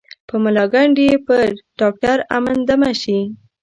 په 0.27 0.35
ملاکنډ 0.43 0.95
یې 1.07 1.11
په 1.27 1.35
ډاکټر 1.79 2.17
امن 2.37 2.57
دمه 2.69 2.91
شي. 3.01 3.19